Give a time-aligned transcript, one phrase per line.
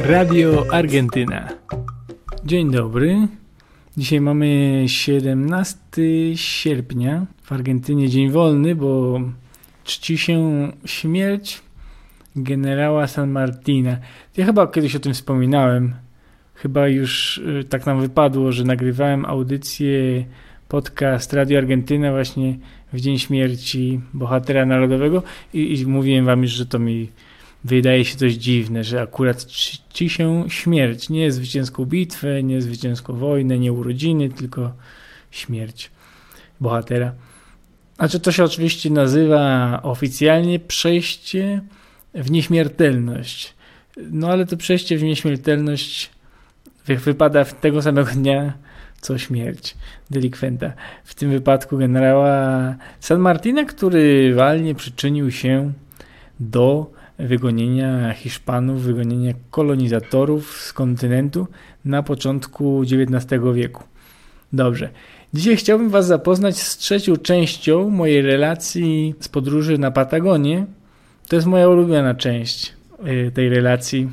[0.00, 1.48] Radio Argentyna.
[2.44, 3.28] Dzień dobry.
[3.96, 6.02] Dzisiaj mamy 17
[6.34, 7.26] sierpnia.
[7.42, 9.20] W Argentynie dzień wolny, bo
[9.84, 11.62] czci się śmierć
[12.36, 13.96] generała San Martina.
[14.36, 15.94] Ja chyba kiedyś o tym wspominałem.
[16.54, 20.24] Chyba już y, tak nam wypadło, że nagrywałem audycję,
[20.68, 22.58] podcast Radio Argentyna właśnie
[22.92, 25.22] w dzień śmierci bohatera narodowego
[25.54, 27.08] i, i mówiłem wam już, że to mi
[27.64, 31.08] wydaje się coś dziwne, że akurat czci się śmierć.
[31.08, 34.72] Nie zwycięską bitwę, nie zwycięską wojnę, nie urodziny, tylko
[35.30, 35.90] śmierć
[36.60, 37.12] bohatera.
[37.96, 41.60] Znaczy to się oczywiście nazywa oficjalnie przejście
[42.14, 43.54] w nieśmiertelność.
[43.96, 46.10] No ale to przejście w nieśmiertelność
[46.86, 48.52] wypada w tego samego dnia,
[49.00, 49.76] co śmierć
[50.10, 50.72] delikwenta.
[51.04, 55.72] W tym wypadku generała San Martina, który walnie przyczynił się
[56.40, 61.46] do wygonienia Hiszpanów, wygonienia kolonizatorów z kontynentu
[61.84, 63.82] na początku XIX wieku.
[64.52, 64.88] Dobrze.
[65.34, 70.66] Dzisiaj chciałbym Was zapoznać z trzecią częścią mojej relacji z podróży na Patagonię.
[71.28, 72.72] To jest moja ulubiona część
[73.06, 74.08] y, tej relacji,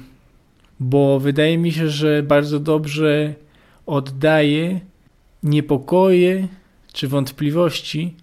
[0.80, 3.34] bo wydaje mi się, że bardzo dobrze
[3.86, 4.80] oddaje
[5.44, 6.48] niepokoje
[6.94, 8.16] czy wątpliwości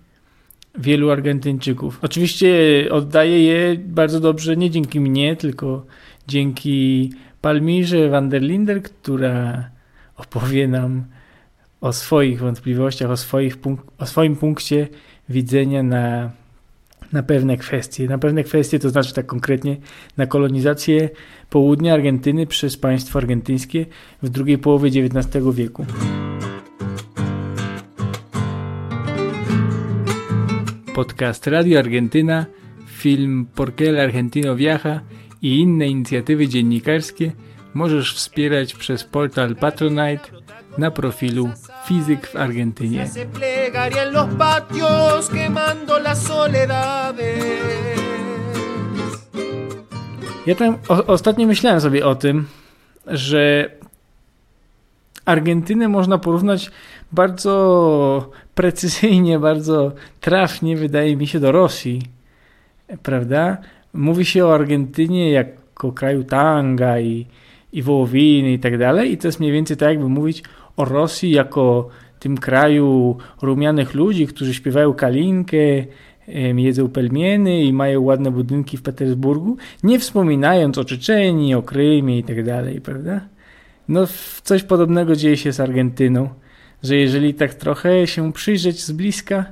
[0.78, 1.98] wielu Argentyńczyków.
[2.02, 2.48] Oczywiście
[2.90, 5.86] oddaję je bardzo dobrze nie dzięki mnie, tylko
[6.28, 9.70] dzięki Palmirze van der Linder, która
[10.16, 11.04] opowie nam
[11.80, 13.58] o swoich wątpliwościach, o, swoich
[13.98, 14.88] o swoim punkcie
[15.28, 16.30] widzenia na,
[17.12, 18.08] na pewne kwestie.
[18.08, 19.76] Na pewne kwestie to znaczy tak konkretnie
[20.16, 21.10] na kolonizację
[21.50, 23.86] południa Argentyny przez państwo argentyńskie
[24.22, 25.86] w drugiej połowie XIX wieku.
[30.94, 32.46] podcast Radio Argentyna,
[32.86, 35.00] film Por qué el Argentino Viaja
[35.42, 37.32] i inne inicjatywy dziennikarskie
[37.74, 40.24] możesz wspierać przez portal Patronite
[40.78, 41.50] na profilu
[41.86, 42.98] Fizyk w Argentynie.
[50.46, 52.46] Ja tam o, ostatnio myślałem sobie o tym,
[53.06, 53.70] że
[55.24, 56.70] Argentynę można porównać
[57.12, 62.02] bardzo precyzyjnie, bardzo trafnie, wydaje mi się, do Rosji.
[63.02, 63.56] Prawda?
[63.94, 67.26] Mówi się o Argentynie jako kraju tanga i,
[67.72, 70.42] i wołowiny i tak dalej, i to jest mniej więcej tak, jakby mówić
[70.76, 71.88] o Rosji jako
[72.18, 75.56] tym kraju rumianych ludzi, którzy śpiewają kalinkę,
[76.56, 82.24] jedzą pelmieny i mają ładne budynki w Petersburgu, nie wspominając o Czeczeni, o Krymie i
[82.24, 83.20] tak dalej, prawda?
[83.88, 84.06] No,
[84.42, 86.28] coś podobnego dzieje się z Argentyną
[86.82, 89.44] że jeżeli tak trochę się przyjrzeć z bliska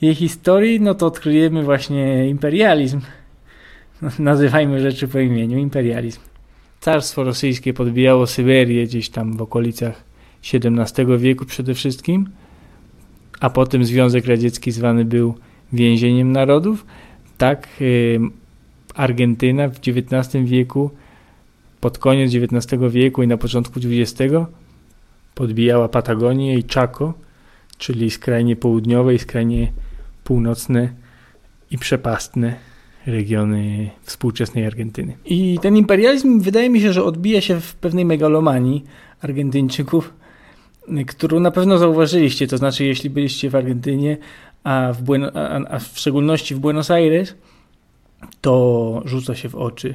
[0.00, 3.00] jej historii, no to odkryjemy właśnie imperializm.
[4.18, 6.20] Nazywajmy rzeczy po imieniu, imperializm.
[6.80, 10.04] Carstwo rosyjskie podbijało Syberię gdzieś tam w okolicach
[10.54, 12.28] XVII wieku przede wszystkim,
[13.40, 15.34] a potem Związek Radziecki zwany był
[15.72, 16.86] więzieniem narodów.
[17.38, 17.68] Tak
[18.94, 20.90] Argentyna w XIX wieku,
[21.80, 24.34] pod koniec XIX wieku i na początku XX
[25.34, 27.14] podbijała Patagonię i Chaco,
[27.78, 29.72] czyli skrajnie południowe i skrajnie
[30.24, 30.88] północne
[31.70, 32.54] i przepastne
[33.06, 35.16] regiony współczesnej Argentyny.
[35.24, 38.84] I ten imperializm wydaje mi się, że odbija się w pewnej megalomanii
[39.20, 40.12] Argentyńczyków,
[41.06, 44.16] którą na pewno zauważyliście, to znaczy jeśli byliście w Argentynie,
[44.64, 45.12] a w,
[45.68, 47.34] a, w szczególności w Buenos Aires,
[48.40, 49.94] to rzuca się w oczy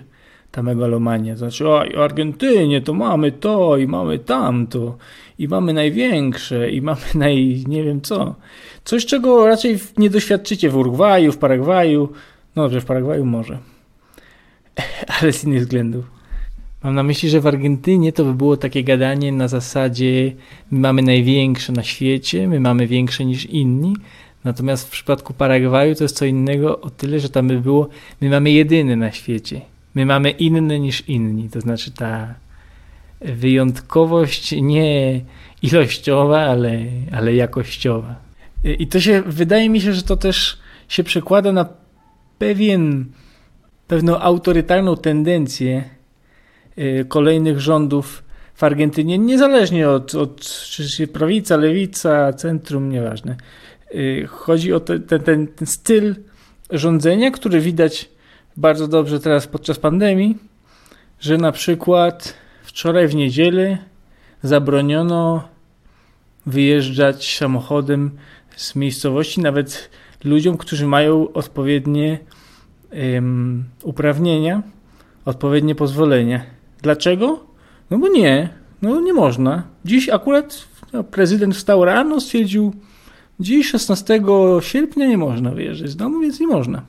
[0.52, 1.35] ta megalomania.
[1.35, 4.97] Znaczy, o, w Argentynie to mamy to i mamy tamto
[5.40, 7.63] i mamy największe i mamy naj...
[7.68, 8.35] nie wiem co.
[8.84, 12.09] Coś, czego raczej nie doświadczycie w Urugwaju, w Paragwaju.
[12.56, 13.58] No dobrze, w Paragwaju może.
[15.22, 16.20] Ale z innych względów.
[16.83, 20.33] Mam na myśli, że w Argentynie to by było takie gadanie na zasadzie
[20.71, 23.95] my mamy największe na świecie, my mamy większe niż inni,
[24.43, 27.89] natomiast w przypadku Paragwaju to jest co innego o tyle, że tam by było
[28.22, 29.61] my mamy jedyne na świecie
[29.95, 31.49] my mamy inne niż inni.
[31.49, 32.35] To znaczy ta
[33.22, 35.22] wyjątkowość nie
[35.61, 36.81] ilościowa, ale,
[37.11, 38.16] ale jakościowa.
[38.63, 41.69] I to się, wydaje mi się, że to też się przekłada na
[42.37, 43.05] pewien,
[43.87, 45.89] pewną autorytarną tendencję
[47.07, 48.23] kolejnych rządów
[48.55, 53.35] w Argentynie, niezależnie od, od czy prawica, lewica, centrum, nieważne.
[53.95, 56.16] Y, chodzi o ten, ten, ten styl
[56.69, 58.09] rządzenia, który widać
[58.57, 60.37] bardzo dobrze teraz podczas pandemii,
[61.19, 62.33] że na przykład
[62.63, 63.77] wczoraj w niedzielę
[64.43, 65.47] zabroniono
[66.45, 68.11] wyjeżdżać samochodem
[68.55, 69.89] z miejscowości, nawet
[70.23, 72.19] ludziom, którzy mają odpowiednie
[73.13, 74.63] um, uprawnienia,
[75.25, 76.60] odpowiednie pozwolenia.
[76.81, 77.45] Dlaczego?
[77.89, 78.49] No bo nie,
[78.81, 79.63] no nie można.
[79.85, 82.73] Dziś akurat no, prezydent wstał rano, stwierdził,
[83.39, 84.22] dziś 16
[84.59, 86.81] sierpnia nie można wyjeżdżać z domu, więc nie można.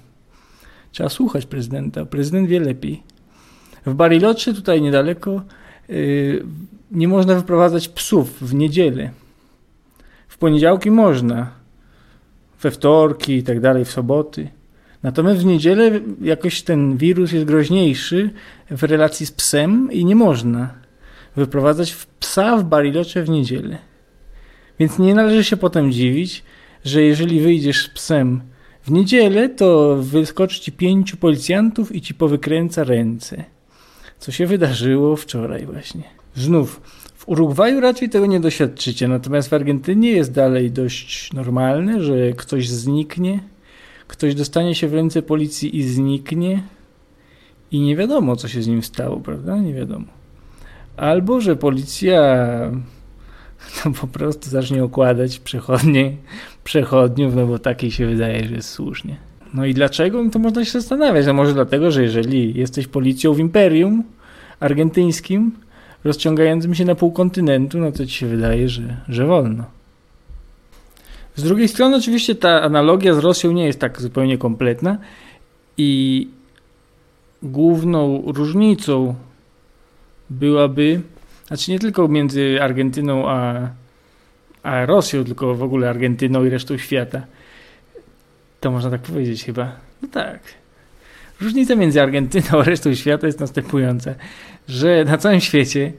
[0.92, 2.06] Trzeba słuchać prezydenta.
[2.06, 3.02] Prezydent wie lepiej.
[3.86, 5.42] W Barilocie, tutaj niedaleko,
[5.88, 6.44] yy,
[6.90, 9.10] nie można wyprowadzać psów w niedzielę.
[10.28, 11.50] W poniedziałki można,
[12.62, 14.48] we wtorki i tak dalej, w soboty.
[15.02, 18.31] Natomiast w niedzielę jakoś ten wirus jest groźniejszy
[18.70, 20.75] w relacji z psem i nie można
[21.37, 23.78] wyprowadzać psa w Barilocie w niedzielę.
[24.78, 26.44] Więc nie należy się potem dziwić,
[26.84, 28.40] że jeżeli wyjdziesz z psem
[28.84, 33.44] w niedzielę, to wyskoczy ci pięciu policjantów i ci powykręca ręce.
[34.19, 36.02] Co się wydarzyło wczoraj właśnie.
[36.34, 36.81] Znów,
[37.16, 42.69] w Urugwaju raczej tego nie doświadczycie, natomiast w Argentynie jest dalej dość normalne, że ktoś
[42.69, 43.40] zniknie,
[44.12, 46.62] ktoś dostanie się w ręce policji i zniknie
[47.70, 49.56] i nie wiadomo, co się z nim stało, prawda?
[49.56, 50.06] Nie wiadomo.
[50.96, 52.20] Albo, że policja
[53.84, 56.16] no po prostu zacznie okładać przechodnie,
[56.64, 59.16] przechodniów, no bo takiej się wydaje, że jest słusznie.
[59.54, 60.24] No i dlaczego?
[60.24, 61.26] No to można się zastanawiać.
[61.26, 64.04] A może dlatego, że jeżeli jesteś policją w imperium
[64.60, 65.52] argentyńskim,
[66.04, 69.64] rozciągającym się na pół kontynentu, no to ci się wydaje, że, że wolno.
[71.34, 74.99] Z drugiej strony, oczywiście, ta analogia z Rosją nie jest tak zupełnie kompletna
[75.76, 76.29] i
[77.43, 79.14] główną różnicą
[80.31, 81.00] byłaby,
[81.46, 83.69] znaczy nie tylko między Argentyną a,
[84.62, 87.23] a Rosją, tylko w ogóle Argentyną i resztą świata.
[88.61, 89.76] To można tak powiedzieć chyba.
[90.02, 90.40] No tak.
[91.40, 94.14] Różnica między Argentyną a resztą świata jest następująca,
[94.69, 95.93] że na całym świecie,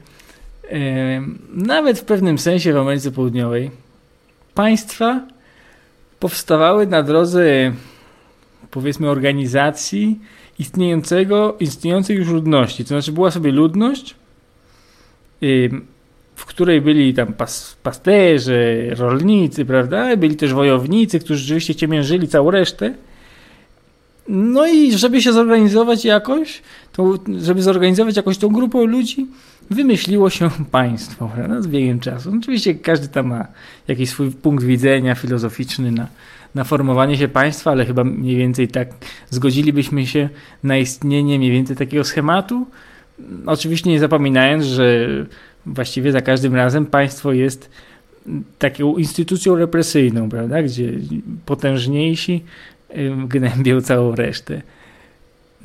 [1.54, 3.70] nawet w pewnym sensie w Ameryce Południowej,
[4.54, 5.20] państwa
[6.20, 7.72] powstawały na drodze
[8.70, 10.18] powiedzmy organizacji
[10.58, 12.84] istniejącego, istniejącej już ludności.
[12.84, 14.14] To znaczy była sobie ludność,
[16.36, 18.54] w której byli tam pas, pasterze,
[18.90, 20.16] rolnicy, prawda?
[20.16, 22.94] Byli też wojownicy, którzy rzeczywiście ciemiężyli całą resztę.
[24.28, 26.62] No i żeby się zorganizować jakoś,
[26.92, 29.26] to, żeby zorganizować jakąś tą grupę ludzi,
[29.70, 32.32] wymyśliło się państwo prawda, z biegiem czasu.
[32.38, 33.46] Oczywiście każdy tam ma
[33.88, 36.06] jakiś swój punkt widzenia filozoficzny na,
[36.54, 38.88] na formowanie się państwa, ale chyba mniej więcej tak
[39.30, 40.28] zgodzilibyśmy się
[40.62, 42.66] na istnienie mniej więcej takiego schematu.
[43.46, 45.08] Oczywiście nie zapominając, że
[45.66, 47.70] właściwie za każdym razem państwo jest
[48.58, 50.92] taką instytucją represyjną, prawda, gdzie
[51.46, 52.44] potężniejsi
[53.28, 54.62] gnębią całą resztę.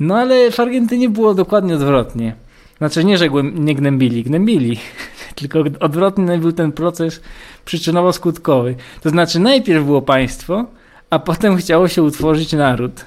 [0.00, 2.34] No ale w Argentynie było dokładnie odwrotnie.
[2.80, 4.78] Znaczy nie, że nie gnębili, gnębili,
[5.36, 7.20] tylko odwrotny był ten proces
[7.66, 8.74] przyczynowo-skutkowy.
[9.02, 10.64] To znaczy najpierw było państwo,
[11.10, 13.04] a potem chciało się utworzyć naród.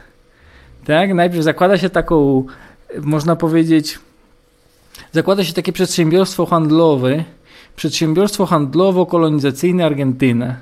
[0.85, 1.13] Tak?
[1.13, 2.45] Najpierw zakłada się taką,
[3.01, 3.99] można powiedzieć,
[5.11, 7.23] zakłada się takie przedsiębiorstwo handlowe,
[7.75, 10.55] przedsiębiorstwo handlowo-kolonizacyjne Argentyna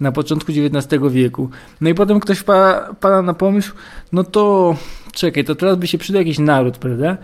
[0.00, 1.50] na początku XIX wieku.
[1.80, 3.74] No i potem ktoś pada, pada na pomysł,
[4.12, 4.76] no to
[5.12, 7.16] czekaj, to teraz by się przydał jakiś naród, prawda?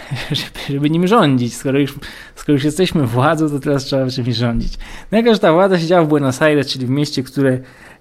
[0.30, 1.54] żeby, żeby nim rządzić.
[1.54, 1.94] Skoro już,
[2.34, 4.74] skoro już jesteśmy władzą, to teraz trzeba czymś rządzić.
[5.12, 7.58] No jakaż ta władza siedziała w Buenos Aires, czyli w mieście, które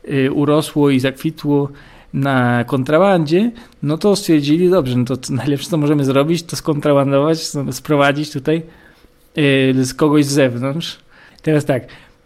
[0.10, 1.70] y, urosło i zakwitło
[2.14, 3.52] na kontrabandzie,
[3.84, 7.40] no to stwierdzili, dobrze, no to najlepsze co możemy zrobić, to skontrabandować,
[7.72, 8.64] sprowadzić tutaj
[9.38, 11.00] y, z kogoś z zewnątrz.
[11.42, 11.84] Teraz tak,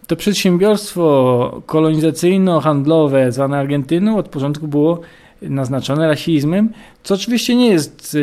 [0.07, 5.01] to przedsiębiorstwo kolonizacyjno-handlowe zwane Argentyną od początku było
[5.41, 6.69] naznaczone rasizmem,
[7.03, 8.17] co oczywiście nie jest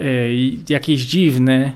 [0.00, 1.72] y, jakieś dziwne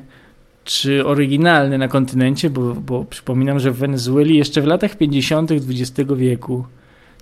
[0.64, 5.50] czy oryginalne na kontynencie, bo, bo przypominam, że w Wenezueli jeszcze w latach 50.
[5.52, 6.64] XX wieku,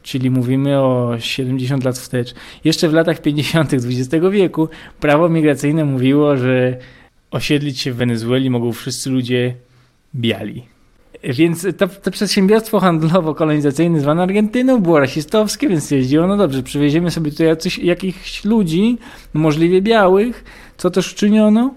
[0.03, 3.75] czyli mówimy o 70 lat wstecz, jeszcze w latach 50.
[3.75, 4.69] XX wieku
[5.01, 6.77] prawo migracyjne mówiło, że
[7.31, 9.55] osiedlić się w Wenezueli mogą wszyscy ludzie
[10.15, 10.72] biali.
[11.25, 17.31] Więc to, to przedsiębiorstwo handlowo-kolonizacyjne zwane Argentyną było rasistowskie, więc stwierdziło, no dobrze, przywieziemy sobie
[17.31, 17.49] tutaj
[17.83, 18.99] jakichś ludzi,
[19.35, 20.45] możliwie białych,
[20.77, 21.75] co też czyniono.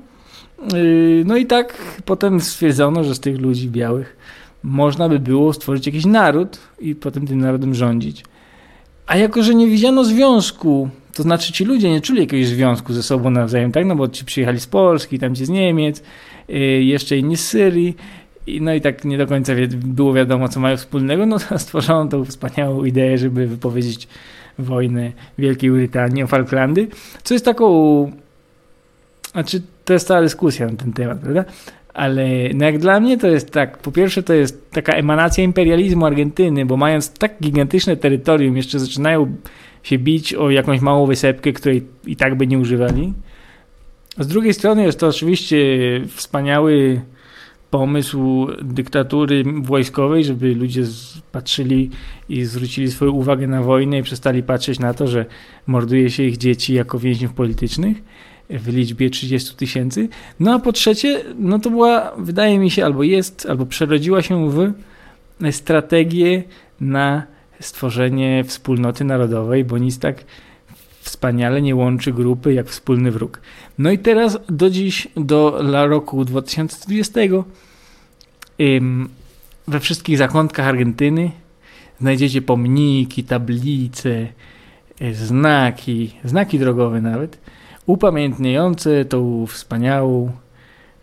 [0.74, 4.18] Yy, no i tak potem stwierdzono, że z tych ludzi białych
[4.64, 8.24] można by było stworzyć jakiś naród i potem tym narodem rządzić.
[9.08, 13.04] A jako, że nie widziano związku, to znaczy ci ludzie nie czuli jakiegoś związku ze
[13.04, 13.86] sobą nawzajem, tak?
[13.86, 16.04] No bo ci przyjechali z Polski, tam ci z Niemiec,
[16.48, 17.96] yy, jeszcze inni z Syrii,
[18.48, 22.86] no i tak nie do końca było wiadomo, co mają wspólnego, no stworzono tą wspaniałą
[22.86, 24.08] ideę, żeby wypowiedzieć
[24.60, 26.88] wojnę Wielkiej Brytanii o Falklandy,
[27.24, 28.12] co jest taką,
[29.32, 31.46] znaczy to jest cała dyskusja na ten temat, prawda?
[31.96, 36.06] ale no jak dla mnie to jest tak, po pierwsze to jest taka emanacja imperializmu
[36.06, 39.36] Argentyny, bo mając tak gigantyczne terytorium, jeszcze zaczynają
[39.84, 43.14] się bić o jakąś małą wysepkę, której i tak by nie używali.
[44.20, 45.58] Z drugiej strony jest to oczywiście
[46.08, 47.02] wspaniały
[47.78, 50.84] pomysł dyktatury wojskowej, żeby ludzie
[51.32, 51.90] patrzyli
[52.30, 55.26] i zwrócili swoją uwagę na wojnę i przestali patrzeć na to, że
[55.68, 57.98] morduje się ich dzieci jako więźniów politycznych
[58.50, 60.10] w liczbie 30 tysięcy.
[60.40, 64.50] No a po trzecie, no to była, wydaje mi się, albo jest, albo przerodziła się
[64.50, 64.74] w
[65.52, 66.44] strategię
[66.82, 67.24] na
[67.60, 70.24] stworzenie wspólnoty narodowej, bo nic tak
[71.02, 73.42] wspaniale nie łączy grupy jak wspólny wróg.
[73.78, 77.22] No i teraz do dziś, do roku 2020
[79.68, 81.32] we wszystkich zakątkach Argentyny
[82.00, 84.28] znajdziecie pomniki, tablice,
[85.00, 87.38] e, znaki, znaki drogowe nawet,
[87.86, 90.32] upamiętniające tą wspaniałą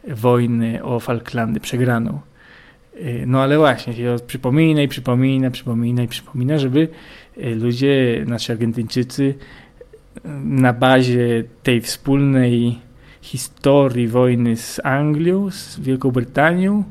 [0.09, 2.21] wojnę o Falklandy przegraną.
[2.97, 6.88] E, no ale właśnie, się przypomina i przypomina, przypomina i przypomina, żeby
[7.37, 9.35] e, ludzie, nasi Argentyńczycy
[10.44, 12.78] na bazie tej wspólnej
[13.21, 16.85] historii wojny z Anglią, z Wielką Brytanią,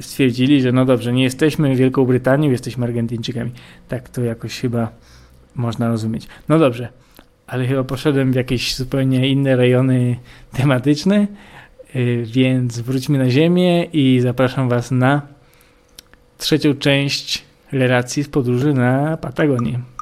[0.00, 3.50] stwierdzili, że no dobrze, nie jesteśmy Wielką Brytanią, jesteśmy Argentyńczykami.
[3.88, 4.92] Tak to jakoś chyba
[5.54, 6.28] można rozumieć.
[6.48, 6.88] No dobrze,
[7.46, 10.16] ale chyba poszedłem w jakieś zupełnie inne rejony
[10.52, 11.26] tematyczne,
[11.96, 15.22] y, więc wróćmy na ziemię i zapraszam Was na
[16.38, 19.95] trzecią część relacji z podróży na Patagonię.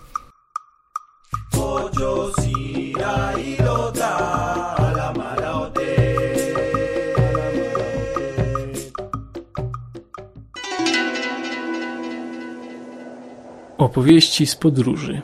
[13.85, 15.23] Opowieści z podróży.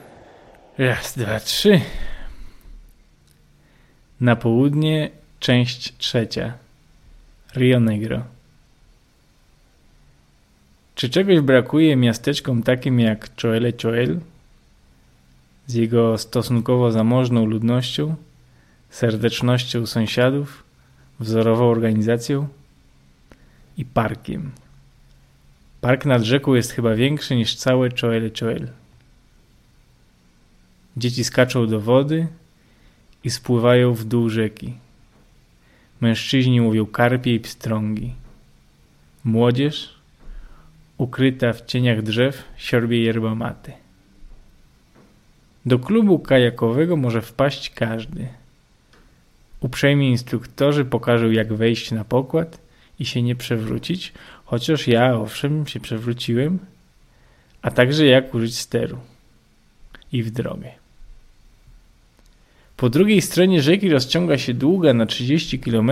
[0.79, 1.81] Raz, dwa, trzy.
[4.21, 6.53] Na południe, część trzecia.
[7.57, 8.25] Rio Negro.
[10.95, 14.21] Czy czegoś brakuje miasteczkom takim jak Choele Choel?
[15.67, 18.15] Z jego stosunkowo zamożną ludnością,
[18.91, 20.65] serdecznością sąsiadów,
[21.21, 22.49] wzorową organizacją
[23.77, 24.53] i parkiem.
[25.81, 28.69] Park nad rzeką jest chyba większy niż całe Choele Choel.
[30.97, 32.27] Dzieci skaczą do wody
[33.25, 34.75] i spływają w dół rzeki.
[36.01, 38.15] Mężczyźni mówią karpie i pstrągi.
[39.25, 39.95] Młodzież,
[40.99, 43.73] ukryta w cieniach drzew, siorbie yerba mate.
[45.67, 48.29] Do klubu kajakowego może wpaść każdy.
[49.61, 52.59] Uprzejmi instruktorzy pokażą jak wejść na pokład
[52.99, 54.13] i się nie przewrócić,
[54.51, 56.59] Chociaż ja, owszem, się przewróciłem,
[57.63, 58.99] a także jak użyć steru
[60.13, 60.71] i w drogę.
[62.77, 65.91] Po drugiej stronie rzeki rozciąga się długa na 30 km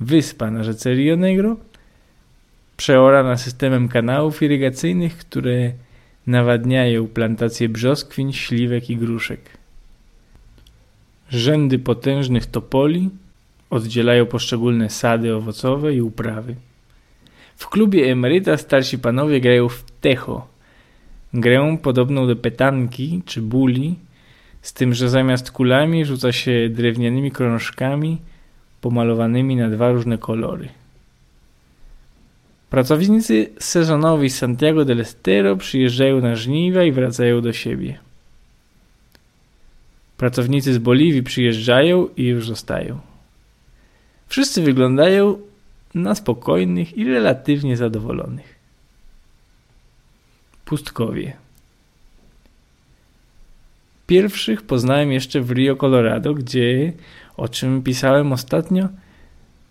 [0.00, 1.56] wyspa na rzece Rio Negro,
[2.76, 5.72] przeorana systemem kanałów irygacyjnych, które
[6.26, 9.40] nawadniają plantacje brzoskwiń, śliwek i gruszek.
[11.30, 13.10] Rzędy potężnych topoli
[13.70, 16.54] oddzielają poszczególne sady owocowe i uprawy.
[17.58, 20.46] W klubie emeryta starsi panowie grają w techo.
[21.34, 23.94] Grę podobną do petanki czy buli,
[24.62, 28.18] z tym, że zamiast kulami rzuca się drewnianymi krążkami
[28.80, 30.68] pomalowanymi na dwa różne kolory.
[32.70, 37.98] Pracownicy sezonowi Santiago del Estero przyjeżdżają na żniwa i wracają do siebie.
[40.16, 43.00] Pracownicy z Boliwii przyjeżdżają i już zostają.
[44.28, 45.38] Wszyscy wyglądają
[45.94, 48.58] na spokojnych i relatywnie zadowolonych.
[50.64, 51.36] Pustkowie.
[54.06, 56.92] Pierwszych poznałem jeszcze w Rio Colorado, gdzie,
[57.36, 58.88] o czym pisałem ostatnio,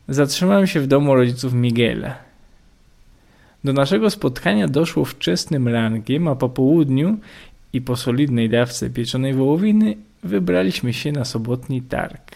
[0.07, 2.15] zatrzymałem się w domu rodziców Miguela.
[3.63, 7.17] Do naszego spotkania doszło wczesnym rankiem, a po południu
[7.73, 12.35] i po solidnej dawce pieczonej wołowiny wybraliśmy się na sobotni targ.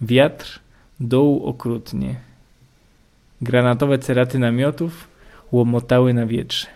[0.00, 0.60] Wiatr
[1.00, 2.29] dołu okrutnie.
[3.42, 5.08] Granatowe ceraty namiotów
[5.52, 6.66] łomotały na wietrze.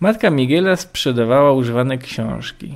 [0.00, 2.74] Matka Miguela sprzedawała używane książki.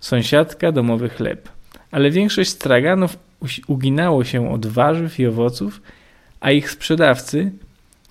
[0.00, 1.48] Sąsiadka domowy chleb.
[1.90, 3.16] Ale większość straganów
[3.66, 5.82] uginało się od warzyw i owoców,
[6.40, 7.52] a ich sprzedawcy,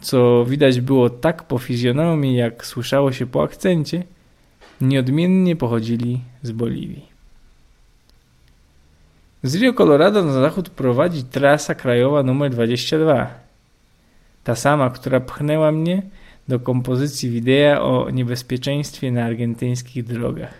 [0.01, 4.03] co widać było tak po fizjonomii, jak słyszało się po akcencie,
[4.81, 7.10] nieodmiennie pochodzili z Boliwii.
[9.43, 13.27] Z Rio Colorado na zachód prowadzi trasa krajowa nr 22.
[14.43, 16.01] Ta sama, która pchnęła mnie
[16.47, 20.53] do kompozycji wideo o niebezpieczeństwie na argentyńskich drogach.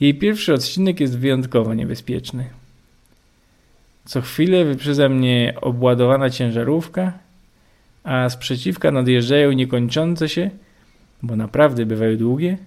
[0.00, 2.50] Jej pierwszy odcinek jest wyjątkowo niebezpieczny.
[4.04, 7.12] Co chwilę wyprzedza mnie obładowana ciężarówka,
[8.04, 10.50] a sprzeciwka nadjeżdżają niekończące się,
[11.22, 12.58] bo naprawdę bywają długie,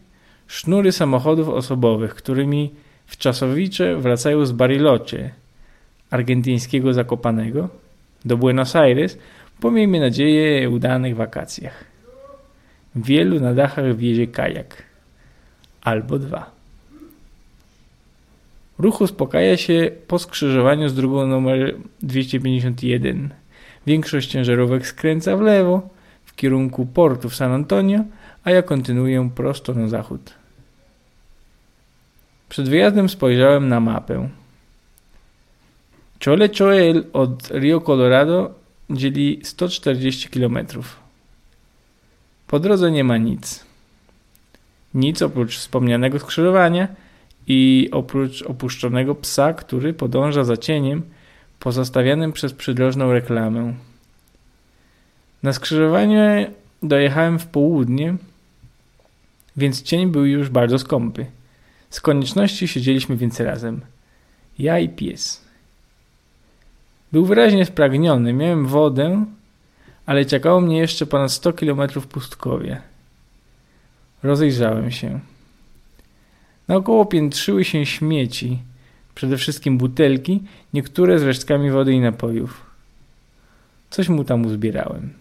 [0.47, 2.71] sznury samochodów osobowych, którymi
[3.09, 5.29] w czasowicze wracają z Bariloche,
[6.09, 7.69] argentyńskiego Zakopanego,
[8.25, 9.17] do Buenos Aires
[9.59, 11.83] po miejmy nadzieję udanych wakacjach.
[12.95, 14.83] Wielu na dachach wiezie kajak.
[15.81, 16.51] Albo dwa.
[18.79, 23.29] Ruch uspokaja się po skrzyżowaniu z drugą numer 251.
[23.87, 25.89] Większość ciężarówek skręca w lewo
[26.25, 27.99] w kierunku portu w San Antonio,
[28.43, 30.38] a ja kontynuuję prosto na zachód.
[32.49, 34.29] Przed wyjazdem spojrzałem na mapę.
[36.25, 38.53] Chole Choel od Rio Colorado
[38.89, 40.59] dzieli 140 km.
[42.47, 43.65] Po drodze nie ma nic.
[44.93, 46.87] Nic oprócz wspomnianego skrzyżowania
[47.47, 51.01] i oprócz opuszczonego psa, który podąża za cieniem
[51.59, 53.73] pozostawianym przez przydrożną reklamę.
[55.43, 56.51] Na skrzyżowanie
[56.83, 58.15] dojechałem w południe,
[59.57, 61.25] więc cień był już bardzo skąpy.
[61.89, 63.81] Z konieczności siedzieliśmy więc razem.
[64.59, 65.41] Ja i pies.
[67.11, 69.25] Był wyraźnie spragniony, miałem wodę,
[70.05, 72.81] ale czekało mnie jeszcze ponad 100 kilometrów pustkowie.
[74.23, 75.19] Rozejrzałem się.
[76.67, 78.59] Naokoło piętrzyły się śmieci,
[79.15, 80.43] przede wszystkim butelki,
[80.73, 82.65] niektóre z resztkami wody i napojów.
[83.89, 85.13] Coś mu tam uzbierałem.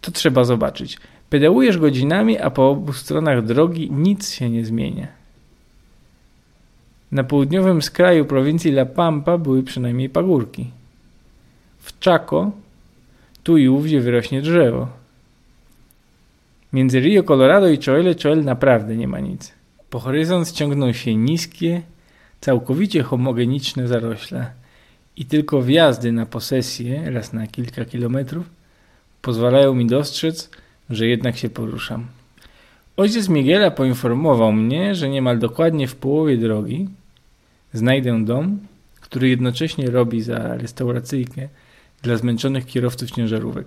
[0.00, 0.98] To trzeba zobaczyć.
[1.30, 5.08] Pedałujesz godzinami, a po obu stronach drogi nic się nie zmienia.
[7.12, 10.70] Na południowym skraju prowincji La Pampa były przynajmniej pagórki.
[11.78, 12.50] W Chaco
[13.42, 14.88] tu i ówdzie wyrośnie drzewo.
[16.72, 19.52] Między Rio Colorado i Choele Choel naprawdę nie ma nic.
[19.90, 21.82] Po horyzont ciągną się niskie,
[22.40, 24.50] całkowicie homogeniczne zarośla
[25.16, 28.50] i tylko wjazdy na posesję raz na kilka kilometrów
[29.22, 30.50] pozwalają mi dostrzec,
[30.90, 32.06] że jednak się poruszam.
[32.96, 36.88] Ojciec Miguela poinformował mnie, że niemal dokładnie w połowie drogi
[37.72, 38.58] znajdę dom,
[39.00, 41.48] który jednocześnie robi za restauracyjkę
[42.02, 43.66] dla zmęczonych kierowców ciężarówek.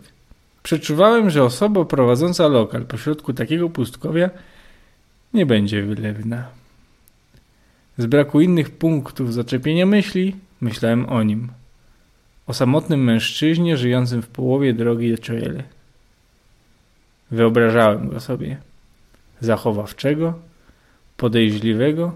[0.64, 4.30] Przeczuwałem, że osoba prowadząca lokal pośrodku takiego pustkowia
[5.34, 6.48] nie będzie wylewna.
[7.98, 11.50] Z braku innych punktów zaczepienia myśli, myślałem o nim.
[12.48, 15.64] O samotnym mężczyźnie żyjącym w połowie drogi do Czoele.
[17.32, 18.58] Wyobrażałem go sobie.
[19.42, 20.34] Zachowawczego,
[21.18, 22.14] podejrzliwego,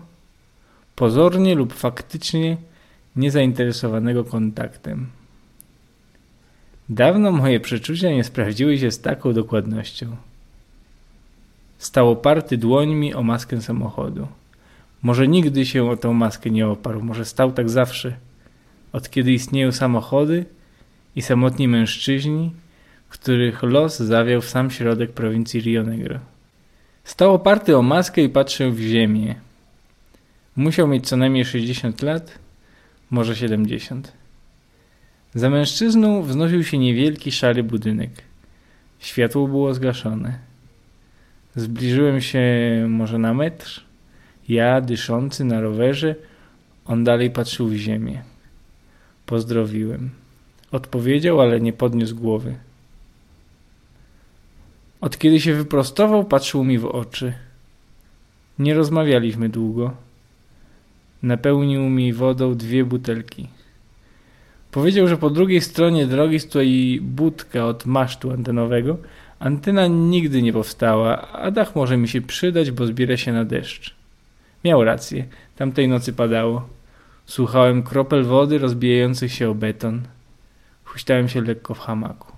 [0.96, 2.58] pozornie lub faktycznie
[3.16, 5.08] niezainteresowanego kontaktem.
[6.90, 10.16] Dawno moje przeczucia nie sprawdziły się z taką dokładnością.
[11.78, 14.28] Stał oparty dłońmi o maskę samochodu.
[15.02, 18.16] Może nigdy się o tą maskę nie oparł, może stał tak zawsze,
[18.94, 20.46] od kiedy istnieją samochody
[21.16, 22.52] i samotni mężczyźni,
[23.14, 26.20] których los zawiał w sam środek prowincji Rio Negro.
[27.04, 29.36] Stał oparty o maskę i patrzył w ziemię.
[30.56, 32.40] Musiał mieć co najmniej 60 lat,
[33.10, 34.14] może 70.
[35.34, 38.12] Za mężczyzną wznosił się niewielki szary budynek.
[39.00, 40.40] Światło było zgaszone.
[41.56, 42.44] Zbliżyłem się
[42.90, 43.84] może na metr.
[44.50, 46.16] Ja, dyszący na rowerze,
[46.86, 48.24] on dalej patrzył w ziemię.
[49.26, 50.10] Pozdrowiłem.
[50.72, 52.56] Odpowiedział, ale nie podniósł głowy.
[55.04, 57.34] Od kiedy się wyprostował, patrzył mi w oczy.
[58.60, 59.94] Nie rozmawialiśmy długo.
[61.24, 63.48] Napełnił mi wodą dwie butelki.
[64.72, 68.98] Powiedział, że po drugiej stronie drogi stoi budka od masztu antenowego.
[69.40, 73.96] Antena nigdy nie powstała, a dach może mi się przydać, bo zbiera się na deszcz.
[74.64, 75.26] Miał rację.
[75.56, 76.68] Tamtej nocy padało.
[77.26, 80.02] Słuchałem kropel wody rozbijających się o beton.
[80.84, 82.33] Huśtałem się lekko w hamaku.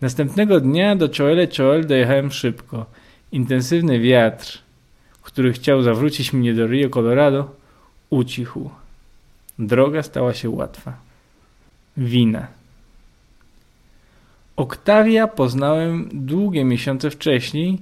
[0.00, 2.86] Następnego dnia do Choele Choel dojechałem szybko.
[3.32, 4.58] Intensywny wiatr,
[5.22, 7.54] który chciał zawrócić mnie do Rio Colorado,
[8.10, 8.70] ucichł.
[9.58, 10.98] Droga stała się łatwa.
[11.96, 12.46] Wina.
[14.56, 17.78] Oktawia poznałem długie miesiące wcześniej,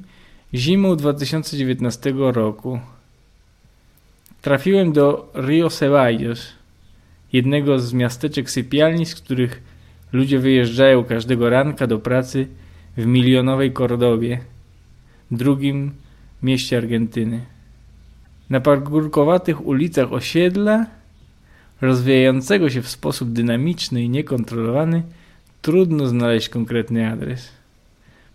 [0.55, 2.81] zimą 2019 roku.
[4.43, 6.53] Trafiłem do Rio Ceballos,
[7.33, 9.63] jednego z miasteczek sypialni, z których
[10.13, 12.47] ludzie wyjeżdżają każdego ranka do pracy
[12.97, 14.41] w milionowej Kordobie,
[15.31, 15.91] drugim
[16.43, 17.41] mieście Argentyny.
[18.51, 20.87] Na pagórkowatych ulicach osiedla,
[21.81, 25.03] rozwijającego się w sposób dynamiczny i niekontrolowany,
[25.63, 27.49] trudno znaleźć konkretny adres.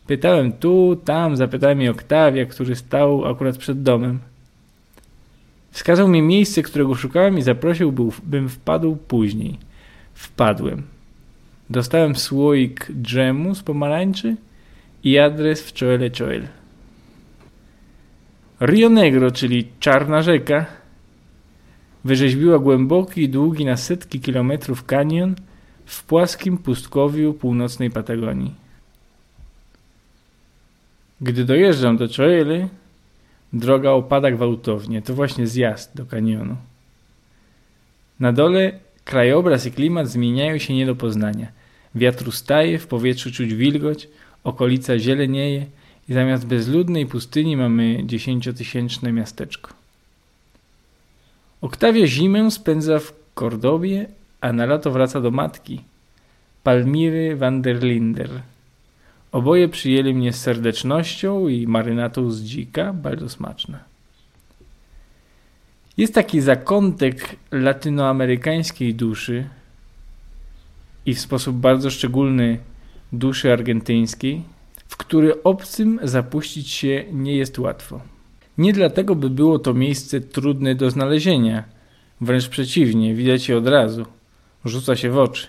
[0.08, 4.20] Pytałem tu, tam, zapytałem mi Oktawia, który stał akurat przed domem.
[5.72, 9.58] Wskazał mi miejsce, którego szukałem i zaprosił, bym wpadł później.
[10.14, 10.84] Wpadłem.
[11.72, 14.36] Dostałem słoik dżemu z pomarańczy
[15.04, 16.48] i adres w Choele Choel.
[18.62, 20.66] Rio Negro, czyli Czarna Rzeka,
[22.04, 25.36] wyrzeźbiła głęboki i długi na setki kilometrów kanion
[25.86, 28.56] w płaskim pustkowiu północnej Patagonii.
[31.22, 32.68] Gdy dojeżdżam do Choely,
[33.54, 35.02] droga opada gwałtownie.
[35.02, 36.56] To właśnie zjazd do kanionu.
[38.20, 38.72] Na dole
[39.06, 41.61] krajobraz i klimat zmieniają się nie do poznania.
[41.95, 44.08] Wiatr staje, w powietrzu czuć wilgoć,
[44.43, 45.65] okolica zielenieje
[46.10, 49.73] i zamiast bezludnej pustyni mamy dziesięciotysięczne miasteczko.
[51.62, 54.06] Oktawia zimę spędza w Kordobie,
[54.41, 55.82] a na lato wraca do matki,
[56.63, 58.30] Palmiry van der Linder.
[59.32, 63.80] Oboje przyjęli mnie z serdecznością i marynatą z dzika, bardzo smaczne.
[65.97, 69.47] Jest taki zakątek latynoamerykańskiej duszy
[71.06, 72.58] i w sposób bardzo szczególny
[73.14, 74.42] duszy argentyńskiej,
[74.88, 78.02] w który obcym zapuścić się nie jest łatwo.
[78.58, 81.64] Nie dlatego, by było to miejsce trudne do znalezienia,
[82.22, 84.06] wręcz przeciwnie, widać je od razu,
[84.66, 85.48] rzuca się w oczy.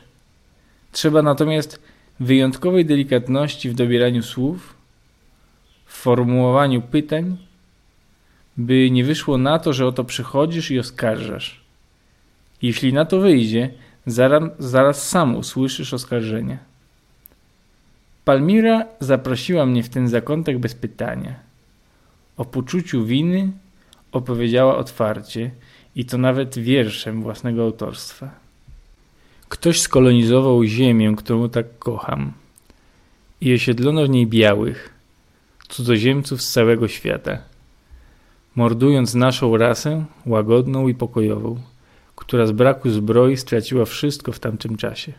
[0.92, 1.82] Trzeba natomiast
[2.20, 4.74] wyjątkowej delikatności w dobieraniu słów,
[5.86, 7.36] w formułowaniu pytań,
[8.56, 11.60] by nie wyszło na to, że oto przychodzisz i oskarżasz.
[12.62, 13.70] Jeśli na to wyjdzie,
[14.06, 16.58] zaraz, zaraz sam usłyszysz oskarżenie.
[18.24, 21.34] Palmira zaprosiła mnie w ten zakątek bez pytania.
[22.36, 23.52] O poczuciu winy
[24.12, 25.50] opowiedziała otwarcie
[25.96, 28.30] i to nawet wierszem własnego autorstwa.
[29.48, 32.32] Ktoś skolonizował ziemię, którą tak kocham
[33.40, 34.94] i osiedlono w niej białych,
[35.68, 37.38] cudzoziemców z całego świata,
[38.56, 41.60] mordując naszą rasę łagodną i pokojową,
[42.22, 45.12] która z braku zbroi straciła wszystko w tamtym czasie.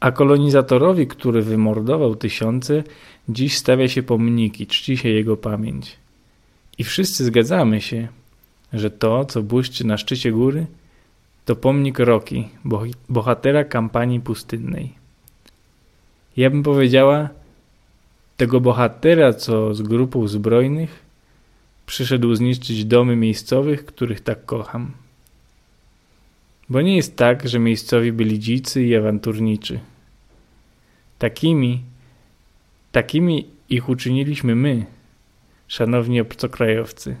[0.00, 2.82] A kolonizatorowi, który wymordował tysiące,
[3.28, 5.96] dziś stawia się pomniki, czci się jego pamięć.
[6.78, 8.08] I wszyscy zgadzamy się,
[8.72, 10.66] że to, co błyszczy na szczycie góry,
[11.44, 12.48] to pomnik Roki,
[13.08, 14.92] bohatera kampanii pustynnej.
[16.36, 17.28] Ja bym powiedziała,
[18.36, 21.02] tego bohatera, co z grupą zbrojnych
[21.86, 25.05] przyszedł zniszczyć domy miejscowych, których tak kocham.
[26.68, 29.80] Bo nie jest tak, że miejscowi byli dzicy i awanturniczy.
[31.18, 31.82] Takimi,
[32.92, 34.86] takimi ich uczyniliśmy my,
[35.68, 37.16] szanowni obcokrajowcy,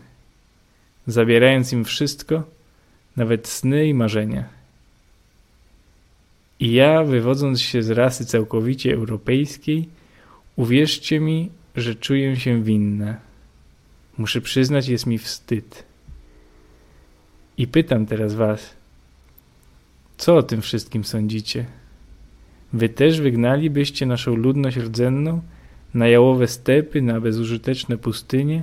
[1.06, 2.42] zabierając im wszystko,
[3.16, 4.48] nawet sny i marzenia.
[6.60, 9.88] I ja, wywodząc się z rasy całkowicie europejskiej,
[10.56, 13.20] uwierzcie mi, że czuję się winna.
[14.18, 15.84] Muszę przyznać, jest mi wstyd.
[17.58, 18.75] I pytam teraz was,
[20.18, 21.64] co o tym wszystkim sądzicie?
[22.72, 25.40] Wy też wygnalibyście naszą ludność rdzenną
[25.94, 28.62] na jałowe stepy, na bezużyteczne pustynie,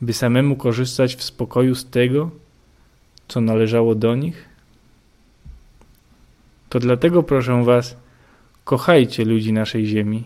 [0.00, 2.30] by samemu korzystać w spokoju z tego,
[3.28, 4.48] co należało do nich?
[6.68, 7.96] To dlatego proszę was,
[8.64, 10.24] kochajcie ludzi naszej ziemi,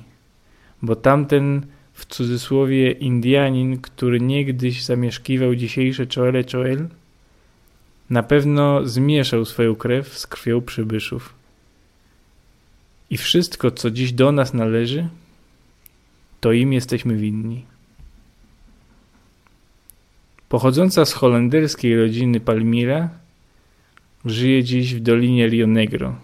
[0.82, 6.88] bo tamten w cudzysłowie Indianin, który niegdyś zamieszkiwał dzisiejsze Choele Choel,
[8.10, 11.34] na pewno zmieszał swoją krew z krwią przybyszów.
[13.10, 15.08] I wszystko, co dziś do nas należy,
[16.40, 17.64] to im jesteśmy winni.
[20.48, 23.10] Pochodząca z holenderskiej rodziny Palmira,
[24.24, 26.16] żyje dziś w dolinie Rio Negro.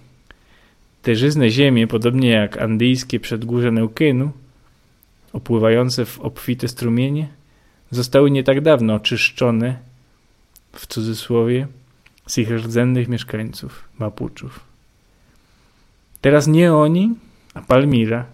[1.02, 4.30] Te żyzne ziemie, podobnie jak andyjskie przedgórze Neukenu,
[5.32, 7.28] opływające w obfite strumienie,
[7.90, 9.78] zostały nie tak dawno oczyszczone,
[10.72, 11.66] w cudzysłowie,
[12.26, 14.60] z ich rdzennych mieszkańców, Mapuczów.
[16.20, 17.14] Teraz nie oni,
[17.54, 18.24] a Palmira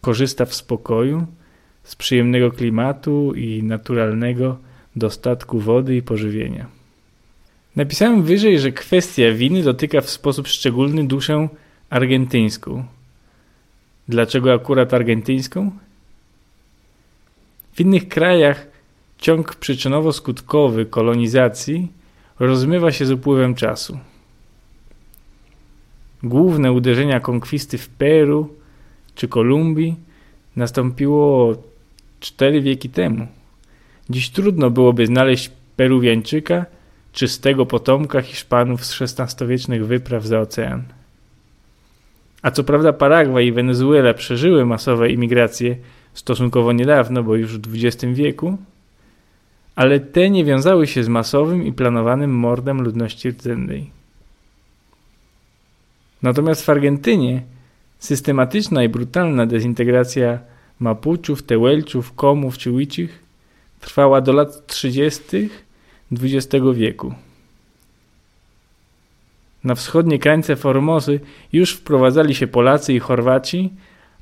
[0.00, 1.26] korzysta w spokoju
[1.84, 4.58] z przyjemnego klimatu i naturalnego
[4.96, 6.66] dostatku wody i pożywienia.
[7.76, 11.48] Napisałem wyżej, że kwestia winy dotyka w sposób szczególny duszę
[11.90, 12.84] argentyńską.
[14.08, 15.70] Dlaczego akurat argentyńską?
[17.72, 18.66] W innych krajach
[19.22, 21.88] ciąg przyczynowo-skutkowy kolonizacji
[22.40, 23.98] rozmywa się z upływem czasu.
[26.22, 28.54] Główne uderzenia konkwisty w Peru
[29.14, 29.96] czy Kolumbii
[30.56, 31.54] nastąpiło
[32.20, 33.26] cztery wieki temu.
[34.10, 36.66] Dziś trudno byłoby znaleźć Peruwiańczyka,
[37.12, 40.82] czystego potomka Hiszpanów z XVI-wiecznych wypraw za ocean.
[42.42, 45.76] A co prawda Paragwaj i Wenezuela przeżyły masowe imigracje
[46.14, 48.58] stosunkowo niedawno, bo już w XX wieku,
[49.76, 53.90] ale te nie wiązały się z masowym i planowanym mordem ludności rdzennej.
[56.22, 57.42] Natomiast w Argentynie
[57.98, 60.38] systematyczna i brutalna dezintegracja
[60.80, 62.70] Mapuczów, Tełelczów, Komów czy
[63.80, 65.48] trwała do lat 30.
[66.12, 67.14] XX wieku.
[69.64, 71.20] Na wschodnie krańce Formozy
[71.52, 73.70] już wprowadzali się Polacy i Chorwaci,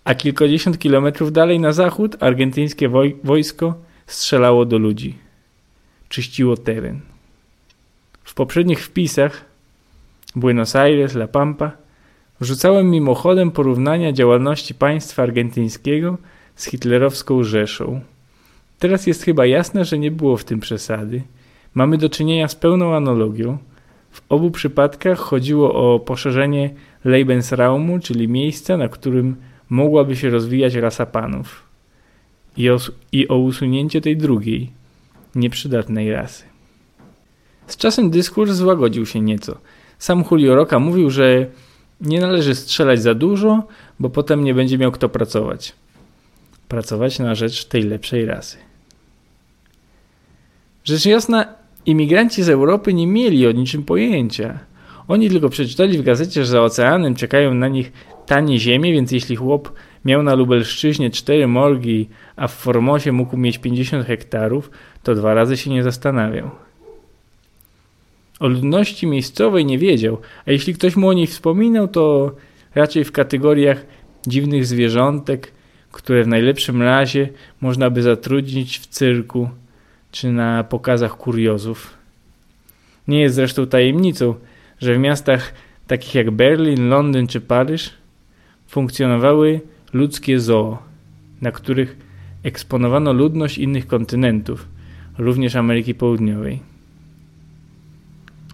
[0.05, 3.75] a kilkadziesiąt kilometrów dalej na zachód argentyńskie woj wojsko
[4.07, 5.30] strzelało do ludzi.
[6.11, 7.01] Czyściło teren.
[8.25, 9.45] W poprzednich wpisach
[10.37, 11.73] Buenos Aires, La Pampa
[12.41, 16.19] wrzucałem mimochodem porównania działalności państwa argentyńskiego
[16.57, 18.01] z hitlerowską Rzeszą.
[18.79, 21.23] Teraz jest chyba jasne, że nie było w tym przesady.
[21.75, 23.59] Mamy do czynienia z pełną analogią.
[24.11, 26.71] W obu przypadkach chodziło o poszerzenie
[27.05, 29.37] Lebensraumu, czyli miejsca, na którym
[29.69, 31.63] mogłaby się rozwijać rasa panów.
[32.57, 32.79] I o,
[33.13, 34.80] I o usunięcie tej drugiej,
[35.35, 36.45] nieprzydatnej rasy.
[37.67, 39.59] Z czasem dyskurs złagodził się nieco.
[39.99, 41.47] Sam Julio Roca mówił, że
[42.01, 43.67] nie należy strzelać za dużo,
[44.01, 45.73] bo potem nie będzie miał kto pracować.
[46.69, 48.57] Pracować na rzecz tej lepszej rasy.
[50.85, 51.55] Rzecz jasna,
[51.87, 54.59] imigranci z Europy nie mieli o niczym pojęcia.
[55.09, 57.93] Oni tylko przeczytali w gazecie, że za oceanem czekają na nich
[58.27, 59.73] tanie ziemie, więc jeśli chłop
[60.05, 64.71] miał na Lubelszczyźnie cztery morgi, a w Formosie mógł mieć 50 hektarów,
[65.03, 66.51] to dwa razy się nie zastanawiał.
[68.41, 72.35] O ludności miejscowej nie wiedział, a jeśli ktoś mu o niej wspominał, to
[72.75, 73.87] raczej w kategoriach
[74.27, 75.53] dziwnych zwierzątek,
[75.93, 77.29] które w najlepszym razie
[77.61, 79.49] można by zatrudnić w cyrku
[80.13, 81.95] czy na pokazach kuriozów.
[83.09, 84.35] Nie jest zresztą tajemnicą,
[84.79, 85.55] że w miastach
[85.87, 87.91] takich jak Berlin, Londyn czy Paryż
[88.67, 89.61] funkcjonowały
[89.93, 90.79] ludzkie zoo,
[91.41, 91.97] na których
[92.43, 94.69] eksponowano ludność innych kontynentów,
[95.19, 96.61] również Ameryki Południowej.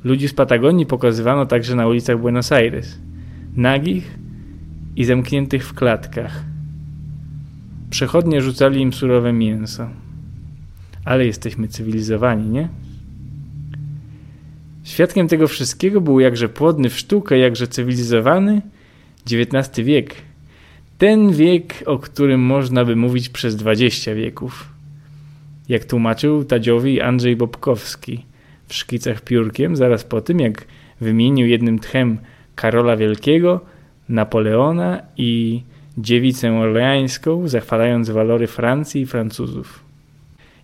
[0.05, 2.99] Ludzi z Patagonii pokazywano także na ulicach Buenos Aires,
[3.57, 4.19] nagich
[4.97, 6.45] i zamkniętych w klatkach.
[7.91, 9.89] Przechodnie rzucali im surowe mięso.
[11.05, 12.69] Ale jesteśmy cywilizowani, nie?
[14.85, 18.63] Świadkiem tego wszystkiego był jakże płodny w sztukę, jakże cywilizowany
[19.31, 20.26] XIX wiek.
[20.99, 24.69] Ten wiek, o którym można by mówić przez dwadzieścia wieków.
[25.69, 28.25] Jak tłumaczył Tadziowi Andrzej Bobkowski
[28.69, 30.65] w szkicach piórkiem, zaraz po tym, jak
[31.01, 32.19] wymienił jednym tchem
[32.55, 33.61] Karola Wielkiego,
[34.09, 35.63] Napoleona i
[35.99, 39.85] dziewicę orleańską, zachwalając walory Francji i Francuzów.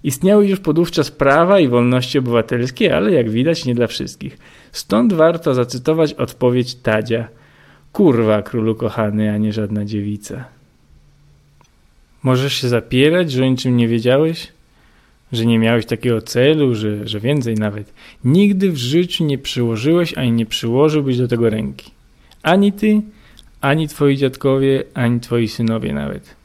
[0.04, 4.38] Istniały już podówczas prawa i wolności obywatelskie, ale jak widać nie dla wszystkich.
[4.72, 7.28] Stąd warto zacytować odpowiedź Tadzia.
[7.92, 10.44] Kurwa, królu kochany, a nie żadna dziewica.
[12.22, 14.48] Możesz się zapierać, że o niczym nie wiedziałeś?
[15.32, 17.92] Że nie miałeś takiego celu, że, że więcej nawet.
[18.24, 21.90] Nigdy w życiu nie przyłożyłeś, ani nie przyłożyłbyś do tego ręki.
[22.42, 23.02] Ani ty,
[23.60, 26.36] ani twoi dziadkowie, ani twoi synowie nawet.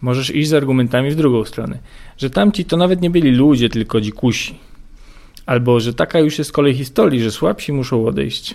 [0.00, 1.78] Możesz iść z argumentami w drugą stronę,
[2.18, 4.58] że tamci to nawet nie byli ludzie, tylko dzikusi.
[5.46, 8.54] Albo że taka już jest kolej historii, że słabsi muszą odejść.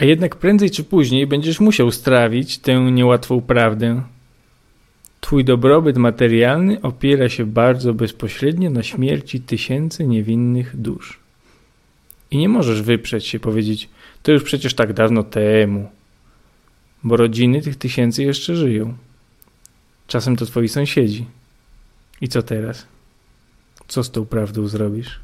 [0.00, 4.02] A jednak prędzej czy później będziesz musiał strawić tę niełatwą prawdę.
[5.20, 11.18] Twój dobrobyt materialny opiera się bardzo bezpośrednio na śmierci tysięcy niewinnych dusz.
[12.30, 13.88] I nie możesz wyprzeć się powiedzieć,
[14.22, 15.90] to już przecież tak dawno temu,
[17.04, 18.94] bo rodziny tych tysięcy jeszcze żyją.
[20.06, 21.26] Czasem to twoi sąsiedzi.
[22.20, 22.86] I co teraz?
[23.88, 25.20] Co z tą prawdą zrobisz?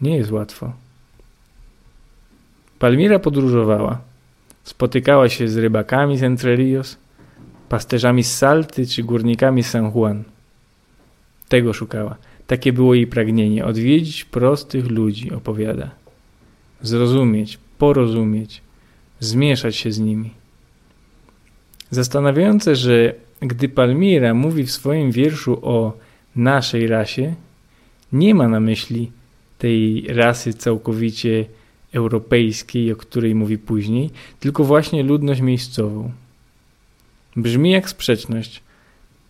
[0.00, 0.83] Nie jest łatwo.
[2.84, 4.00] Palmira podróżowała.
[4.64, 6.96] Spotykała się z rybakami z Entre Rios,
[7.68, 10.24] pasterzami z Salty czy górnikami z San Juan.
[11.48, 12.16] Tego szukała.
[12.46, 15.90] Takie było jej pragnienie odwiedzić prostych ludzi, opowiada.
[16.82, 18.62] Zrozumieć, porozumieć,
[19.20, 20.30] zmieszać się z nimi.
[21.90, 25.92] Zastanawiające, że gdy Palmira mówi w swoim wierszu o
[26.36, 27.34] naszej rasie,
[28.12, 29.12] nie ma na myśli
[29.58, 31.44] tej rasy całkowicie
[31.94, 36.12] europejskiej, o której mówi później, tylko właśnie ludność miejscową.
[37.36, 38.62] Brzmi jak sprzeczność,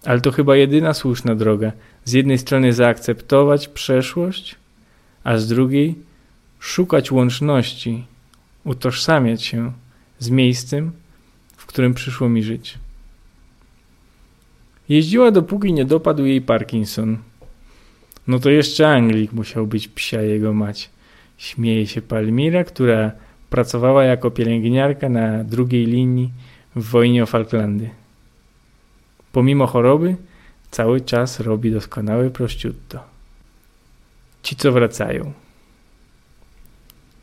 [0.05, 1.73] ale to chyba jedyna słuszna droga.
[2.05, 4.57] Z jednej strony zaakceptować przeszłość,
[5.25, 5.95] a z drugiej
[6.59, 8.05] szukać łączności,
[8.65, 9.73] utożsamiać się
[10.19, 10.93] z miejscem,
[11.57, 12.79] w którym przyszło mi żyć.
[14.89, 17.19] Jeździła dopóki nie dopadł jej Parkinson.
[18.27, 20.91] No to jeszcze Anglik musiał być psia jego mać.
[21.39, 23.13] Śmieje się Palmira, która
[23.51, 26.31] pracowała jako pielęgniarka na drugiej linii
[26.77, 27.91] w wojnie o Falklandy.
[29.33, 30.17] Pomimo choroby,
[30.71, 32.99] cały czas robi doskonałe prosciutto.
[34.43, 35.33] ci co wracają.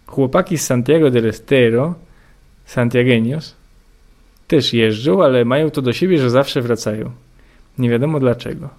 [0.07, 1.95] Chłopaki z Santiago del Estero,
[2.67, 3.53] Santiagueños,
[4.47, 7.11] też jeżdżą, ale mają to do siebie, że zawsze wracają.
[7.77, 8.69] Nie wiadomo dlaczego.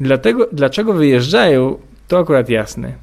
[0.00, 2.94] Dlatego, dlaczego wyjeżdżają, to akurat jasne.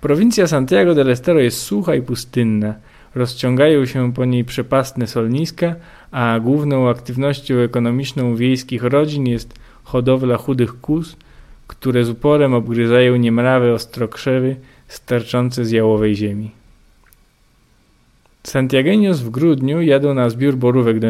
[0.00, 2.74] Prowincja Santiago del Estero jest sucha i pustynna.
[3.14, 5.74] Rozciągają się po niej przepastne solniska,
[6.10, 11.16] a główną aktywnością ekonomiczną wiejskich rodzin jest hodowla chudych kus,
[11.66, 14.56] które z uporem obgryzają niemrawe ostrokrzewy
[14.88, 16.50] starczące z jałowej ziemi.
[18.42, 21.08] Santiagueños w grudniu jadą na zbiór borówek do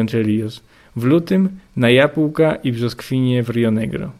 [0.95, 4.11] w lutym na jabłka i brzoskwinie w Rio Negro.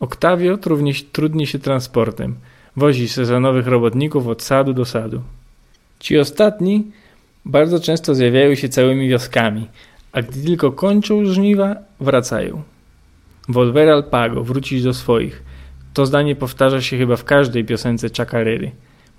[0.00, 2.34] Octavio trudni, trudni się transportem.
[2.76, 5.22] Wozi sezonowych robotników od sadu do sadu.
[5.98, 6.90] Ci ostatni
[7.44, 9.68] bardzo często zjawiają się całymi wioskami,
[10.12, 12.62] a gdy tylko kończą żniwa, wracają.
[13.48, 15.42] Volver al pago, wrócić do swoich.
[15.94, 18.70] To zdanie powtarza się chyba w każdej piosence Chacarery,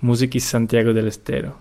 [0.02, 1.52] muzyki z Santiago del Estero.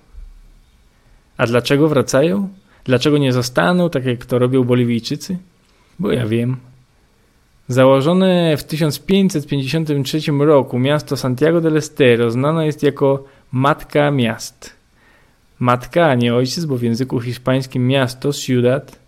[1.38, 2.50] A dlaczego wracają?
[2.84, 5.38] Dlaczego nie zostaną, tak jak to robią Boliwijczycy?
[6.00, 6.58] Bo ja wiem.
[7.68, 14.74] Założone w 1553 roku miasto Santiago del Estero znane jest jako Matka Miast.
[15.60, 19.00] Matka, a nie ojciec, bo w języku hiszpańskim miasto, ciudad,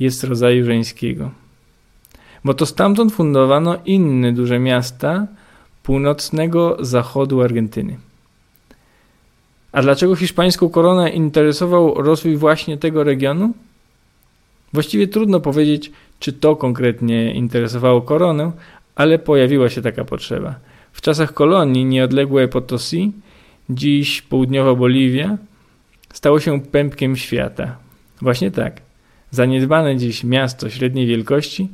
[0.00, 1.30] jest rodzaju żeńskiego.
[2.44, 5.26] Bo to stamtąd fundowano inne duże miasta
[5.82, 7.96] północnego zachodu Argentyny.
[9.72, 13.52] A dlaczego hiszpańską koronę interesował rozwój właśnie tego regionu?
[14.72, 18.52] Właściwie trudno powiedzieć, czy to konkretnie interesowało koronę,
[18.94, 20.54] ale pojawiła się taka potrzeba.
[20.92, 23.12] W czasach kolonii nieodległe Potosi,
[23.70, 25.38] dziś południowa Boliwia,
[26.12, 27.76] stało się pępkiem świata.
[28.22, 28.80] Właśnie tak.
[29.30, 31.68] Zaniedbane dziś miasto średniej wielkości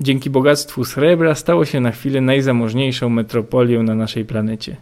[0.00, 4.76] dzięki bogactwu srebra stało się na chwilę najzamożniejszą metropolią na naszej planecie.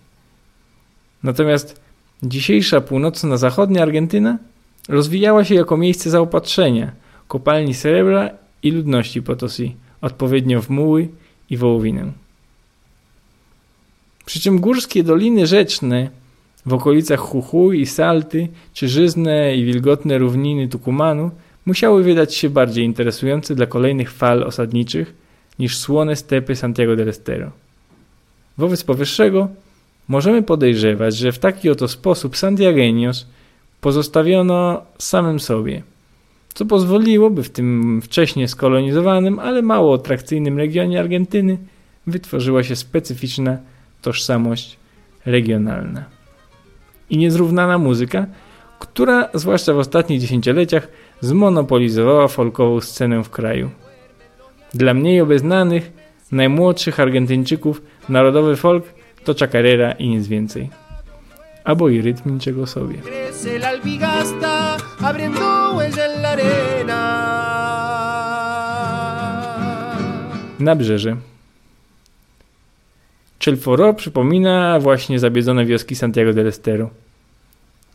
[1.23, 1.81] Natomiast
[2.23, 4.39] dzisiejsza północno-zachodnia Argentyna
[4.89, 6.93] rozwijała się jako miejsce zaopatrzenia,
[7.33, 8.31] kopalni srebra
[8.63, 11.09] i ludności Potosi, odpowiednio w muły
[11.51, 12.13] i wołowinę.
[14.25, 16.11] Przy czym górskie doliny rzeczne
[16.67, 21.31] w okolicach Chuchuj i Salty, czy żyzne i wilgotne równiny Tukumanu
[21.67, 25.15] musiały wydać się bardziej interesujące dla kolejnych fal osadniczych
[25.59, 27.51] niż słone stepy Santiago del Estero.
[28.59, 29.49] Wobec powyższego
[30.09, 33.25] możemy podejrzewać, że w taki oto sposób Santiagueños
[33.81, 35.83] pozostawiono samym sobie–
[36.55, 41.59] co pozwoliłoby w tym wcześniej skolonizowanym, ale mało atrakcyjnym regionie Argentyny
[42.07, 43.59] wytworzyła się specyficzna
[44.03, 44.77] tożsamość
[45.27, 46.05] regionalna.
[47.11, 48.27] I niezrównana muzyka,
[48.79, 50.89] która zwłaszcza w ostatnich dziesięcioleciach
[51.21, 53.71] zmonopolizowała folkową scenę w kraju.
[54.75, 55.93] Dla mniej obeznanych,
[56.33, 58.85] najmłodszych Argentyńczyków narodowy folk
[59.25, 60.71] to chacarera i nic więcej
[61.65, 62.95] albo i rytm niczego sobie.
[70.59, 71.17] Nabrzeże.
[73.45, 76.91] Chelforo przypomina właśnie zabiedzone wioski Santiago del Estero.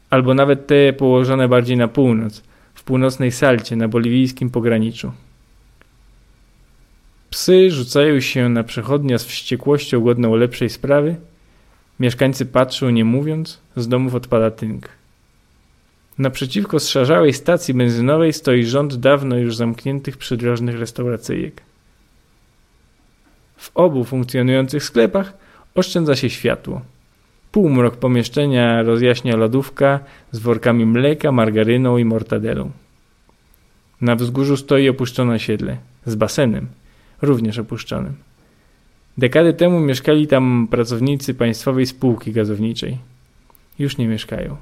[0.10, 2.44] Albo nawet te położone bardziej na północ,
[2.74, 5.12] w północnej Salcie, na boliwijskim pograniczu.
[7.30, 11.16] Psy rzucają się na przechodnia z wściekłością godną lepszej sprawy–
[12.00, 14.90] Mieszkańcy patrzą nie mówiąc, z domów odpada tynk.
[16.18, 21.62] Naprzeciwko zszarzałej stacji benzynowej stoi rząd dawno już zamkniętych przydrożnych restauracyjek.
[23.58, 25.34] W obu funkcjonujących sklepach
[25.76, 26.82] oszczędza się światło.
[27.52, 30.00] Półmrok pomieszczenia rozjaśnia lodówka
[30.32, 32.72] z workami mleka, margaryną i mortadelą.
[34.02, 36.68] Na wzgórzu stoi opuszczone siedle z basenem,
[37.22, 38.14] również opuszczonym.
[39.18, 42.98] Dekady temu mieszkali tam pracownicy państwowej spółki gazowniczej.
[43.80, 44.58] Już nie mieszkają.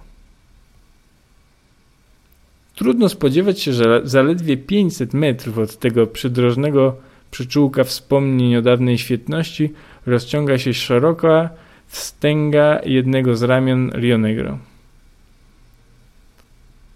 [2.76, 6.96] Trudno spodziewać się, że zaledwie 500 metrów od tego przydrożnego
[7.32, 9.74] przyczółka wspomnień o dawnej świetności
[10.06, 11.50] rozciąga się szeroka
[11.88, 14.58] wstęga jednego z ramion Rio Negro.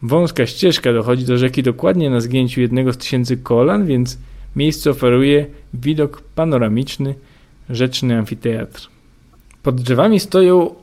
[0.01, 4.17] Wąska ścieżka dochodzi do rzeki dokładnie na zgięciu jednego z tysięcy kolan, więc
[4.55, 7.15] miejsce oferuje widok panoramiczny
[7.69, 8.87] rzeczny amfiteatr.
[9.63, 10.75] Pod drzewami stoją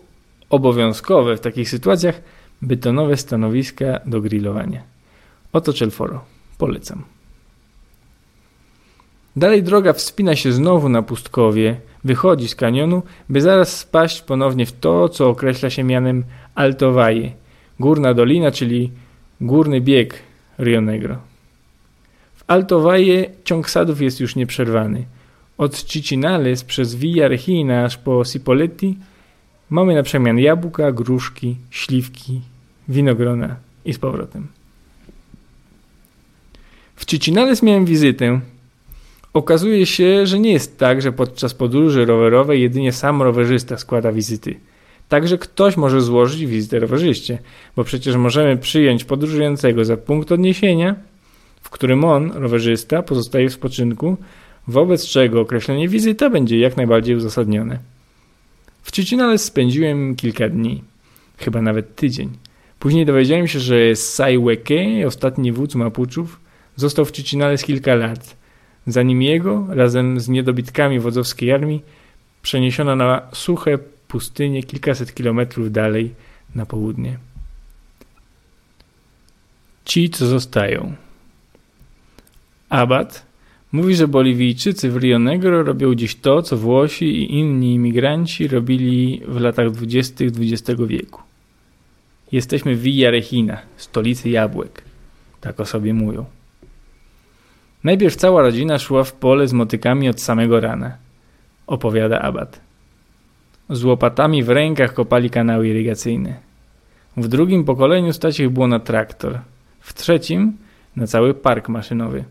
[0.51, 2.21] obowiązkowe w takich sytuacjach
[2.63, 4.83] betonowe stanowiska do grillowania.
[5.53, 6.25] Oto Czelforo.
[6.59, 7.05] Polecam.
[9.37, 14.73] Dalej droga wspina się znowu na pustkowie, wychodzi z kanionu, by zaraz spaść ponownie w
[14.73, 16.95] to, co określa się mianem Alto
[17.81, 18.91] górna dolina, czyli
[19.41, 20.23] górny bieg
[20.59, 21.19] Rio Negro.
[22.35, 22.93] W Alto
[23.45, 25.05] ciąg sadów jest już nieprzerwany–
[25.59, 28.99] Od Cicinales przez Villa Regina aż po Cipoletti
[29.71, 32.41] mamy na przemian jabłka, gruszki, śliwki,
[32.89, 34.47] winogrona i z powrotem.
[36.97, 38.41] W Cicinales miałem wizytę.
[39.33, 44.61] Okazuje się, że nie jest tak, że podczas podróży rowerowej jedynie sam rowerzysta składa wizyty.
[45.09, 47.39] Także ktoś może złożyć wizytę rowerzyście,
[47.77, 50.95] bo przecież możemy przyjąć podróżującego za punkt odniesienia,
[51.61, 54.17] w którym on, rowerzysta, pozostaje w spoczynku,
[54.69, 57.79] wobec czego określenie wizyta będzie jak najbardziej uzasadnione.
[58.87, 60.85] W Cicinales spędziłem kilka dni,
[61.39, 62.31] chyba nawet tydzień.
[62.79, 66.41] Później dowiedziałem się, że Saiweke, ostatni wódz Mapuczów,
[66.77, 68.37] został w Cicinales kilka lat,
[68.87, 71.83] zanim jego, razem z niedobitkami wodzowskiej armii,
[72.43, 73.79] przeniesiono na suche
[74.09, 76.15] pustynie kilkaset kilometrów dalej
[76.55, 77.19] na południe.
[79.85, 80.95] Ci, co zostają.
[82.69, 83.27] Abad
[83.73, 89.23] mówi, że Boliwijczycy w Rio Negro robią dziś to, co Włosi i inni imigranci robili
[89.29, 91.23] w latach dwudziestych XX wieku.
[92.33, 94.83] Jesteśmy w Villa Regina, stolicy jabłek.
[95.41, 96.25] Tak o sobie mówią.
[97.85, 100.97] Najpierw cała rodzina szła w pole z motykami od samego rana,
[101.67, 102.61] opowiada Abad.
[103.71, 106.37] Z łopatami w rękach kopali kanały irygacyjne.
[107.17, 109.39] W drugim pokoleniu stać ich było na traktor.
[109.81, 110.53] W trzecim
[110.97, 112.25] na cały park maszynowy.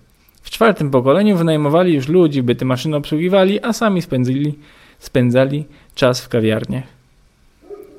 [0.46, 4.54] W czwartym pokoleniu wynajmowali już ludzi, by te maszyny obsługiwali, a sami spędzili,
[5.00, 5.66] spędzali
[5.96, 6.84] czas w kawiarniach.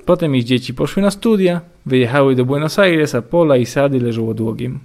[0.04, 4.28] Potem ich dzieci poszły na studia, wyjechały do Buenos Aires, a pola i sady leżą
[4.28, 4.78] odłogiem.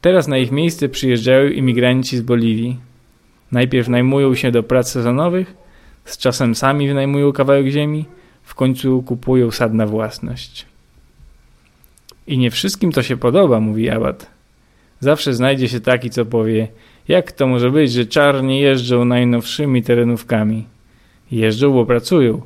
[0.00, 2.76] Teraz na ich miejsce przyjeżdżają imigranci z Boliwii.
[3.52, 5.54] Najpierw najmują się do prac sezonowych,
[6.04, 8.04] z czasem sami wynajmują kawałek ziemi,
[8.42, 10.66] w końcu kupują sad na własność.
[12.26, 14.37] I nie wszystkim to się podoba, mówi Abad.
[15.00, 16.68] Zawsze znajdzie się taki, co powie,
[17.08, 20.64] jak to może być, że czarni jeżdżą najnowszymi terenówkami.
[21.30, 22.42] Jeżdżą, bo pracują,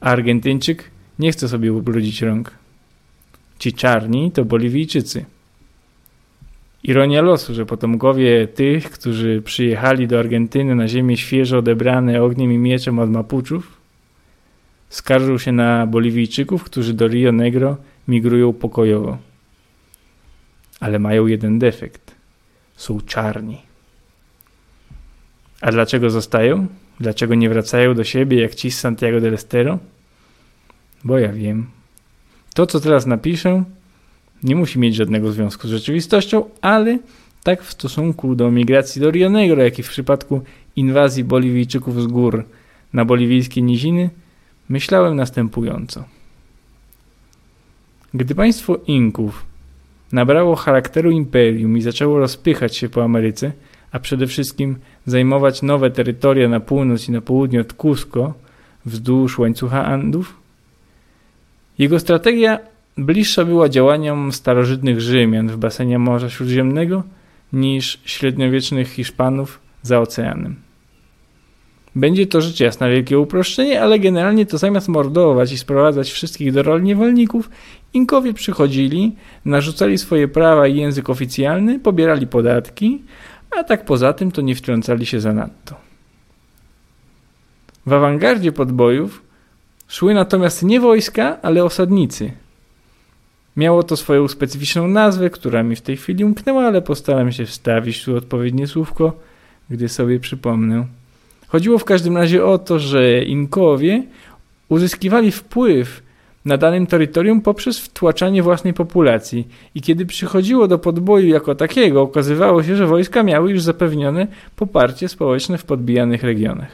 [0.00, 2.50] Argentyńczyk nie chce sobie ubrudzić rąk.
[3.58, 5.24] Ci czarni to Boliwijczycy.
[6.82, 12.58] Ironia losu, że potomkowie tych, którzy przyjechali do Argentyny na ziemię świeżo odebrane ogniem i
[12.58, 13.78] mieczem od Mapuczów,
[14.88, 17.76] skarżą się na Boliwijczyków, którzy do Rio Negro
[18.08, 19.18] migrują pokojowo.
[20.80, 22.14] Ale mają jeden defekt.
[22.76, 23.58] Są czarni.
[25.60, 26.66] A dlaczego zostają?
[27.00, 29.78] Dlaczego nie wracają do siebie jak ci z Santiago del Estero?
[31.04, 31.66] Bo ja wiem.
[32.54, 33.64] To, co teraz napiszę,
[34.42, 36.98] nie musi mieć żadnego związku z rzeczywistością, ale
[37.42, 40.42] tak w stosunku do migracji do Rio Negro, jak i w przypadku
[40.76, 42.44] inwazji Boliwijczyków z gór
[42.92, 44.10] na boliwijskie niziny,
[44.68, 46.04] myślałem następująco.
[48.14, 49.47] Gdy państwo Inków
[50.12, 53.52] nabrało charakteru imperium i zaczęło rozpychać się po Ameryce,
[53.92, 58.34] a przede wszystkim zajmować nowe terytoria na północ i na południe od Cusco,
[58.86, 60.40] wzdłuż łańcucha Andów,
[61.78, 62.58] jego strategia
[62.98, 67.02] bliższa była działaniom starożytnych Rzymian w basenie Morza Śródziemnego
[67.52, 70.67] niż średniowiecznych Hiszpanów za oceanem.
[71.98, 76.62] Będzie to rzecz jasna wielkie uproszczenie, ale generalnie to zamiast mordować i sprowadzać wszystkich do
[76.62, 77.50] roli niewolników,
[77.94, 83.02] Inkowie przychodzili, narzucali swoje prawa i język oficjalny, pobierali podatki,
[83.50, 85.74] a tak poza tym to nie wtrącali się zanadto.
[87.86, 89.22] W awangardzie podbojów
[89.88, 92.32] szły natomiast nie wojska, ale osadnicy–
[93.58, 98.04] Miało to swoją specyficzną nazwę, która mi w tej chwili umknęła, ale postaram się wstawić
[98.04, 99.12] tu odpowiednie słówko,
[99.70, 100.86] gdy sobie przypomnę.
[101.48, 104.02] Chodziło w każdym razie o to, że Inkowie
[104.68, 106.02] uzyskiwali wpływ
[106.44, 112.62] na danym terytorium poprzez wtłaczanie własnej populacji i kiedy przychodziło do podboju jako takiego, okazywało
[112.62, 114.26] się, że wojska miały już zapewnione
[114.56, 116.70] poparcie społeczne w podbijanych regionach.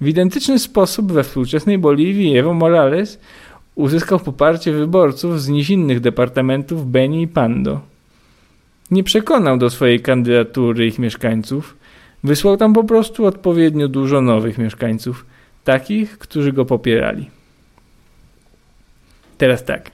[0.00, 3.20] W identyczny sposób we współczesnej Boliwii Evo Morales
[3.74, 7.80] uzyskał poparcie wyborców z nizinnych departamentów Beni i Pando.
[8.90, 11.76] Nie przekonał do swojej kandydatury ich mieszkańców,
[12.24, 15.26] wysłał tam po prostu odpowiednio dużo nowych mieszkańców,
[15.64, 17.30] takich, którzy go popierali.
[19.38, 19.90] Teraz tak,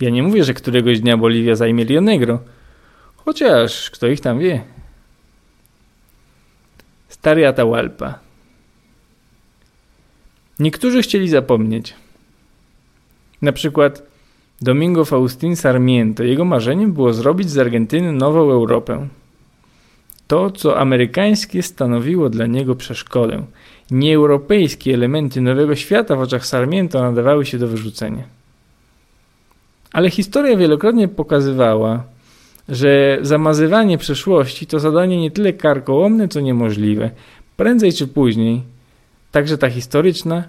[0.00, 2.40] ja nie mówię, że któregoś dnia Boliwia zajmie Rio Negro,
[3.16, 4.64] chociaż kto ich tam wie.
[7.08, 8.18] Stary Atahualpa.
[10.58, 11.94] Niektórzy chcieli zapomnieć–
[13.42, 14.02] na przykład
[14.62, 16.24] Domingo Faustin Sarmiento.
[16.24, 19.08] Jego marzeniem było zrobić z Argentyny nową Europę.
[20.26, 23.44] To, co amerykańskie stanowiło dla niego przeszkodę.
[23.90, 28.24] Nieeuropejskie elementy nowego świata w oczach Sarmiento nadawały się do wyrzucenia.
[29.92, 32.04] Ale historia wielokrotnie pokazywała,
[32.68, 37.10] że zamazywanie przeszłości to zadanie nie tyle karkołomne, co niemożliwe.
[37.56, 38.62] Prędzej czy później,
[39.32, 40.44] także ta historyczna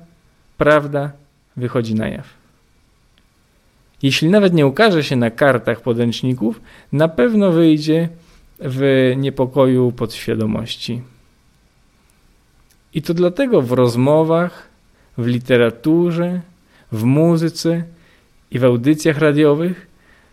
[0.58, 1.12] prawda
[1.58, 2.28] wychodzi na jaw.
[4.04, 6.62] Jeśli nawet nie ukaże się na kartach podręczników,
[6.92, 8.10] na pewno wyjdzie
[8.60, 11.02] w niepokoju podświadomości.
[12.94, 14.68] I to dlatego w rozmowach,
[15.18, 16.42] w literaturze,
[16.92, 17.84] w muzyce
[18.52, 19.88] i w audycjach radiowych,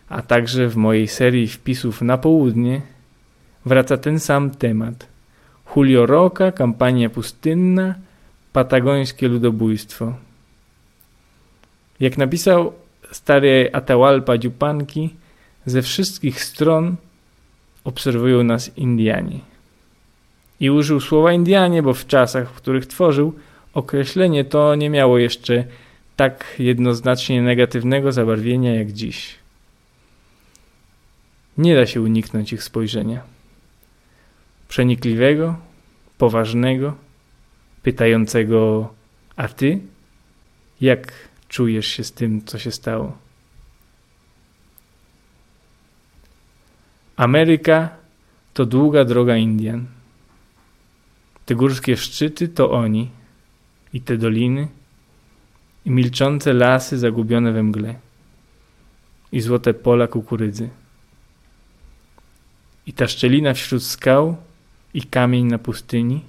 [0.09, 2.81] a także w mojej serii wpisów na południe,
[3.65, 5.07] wraca ten sam temat.
[5.75, 7.95] Julio Roca, kampania pustynna,
[8.53, 10.13] patagońskie ludobójstwo.
[11.99, 12.73] Jak napisał
[13.11, 15.15] stary Atahualpa Dziupanki,
[15.65, 16.95] ze wszystkich stron
[17.85, 19.39] obserwują nas Indianie.
[20.59, 23.33] I użył słowa Indianie, bo w czasach, w których tworzył,
[23.73, 25.63] określenie to nie miało jeszcze
[26.15, 29.35] tak jednoznacznie negatywnego zabarwienia jak dziś.
[31.57, 33.21] Nie da się uniknąć ich spojrzenia.
[34.67, 35.55] Przenikliwego,
[36.17, 36.95] poważnego,
[37.83, 38.89] pytającego:
[39.35, 39.79] A ty?
[40.81, 41.13] Jak
[41.49, 43.24] czujesz się z tym, co się stało?
[47.17, 47.89] Ameryka
[48.53, 49.85] to długa droga Indian.
[51.45, 53.09] Te górskie szczyty to oni,
[53.93, 54.67] i te doliny,
[55.85, 57.95] i milczące lasy zagubione we mgle,
[59.31, 60.69] i złote pola kukurydzy.
[62.87, 64.37] I ta szczelina wśród skał,
[64.93, 66.21] i kamień na pustyni,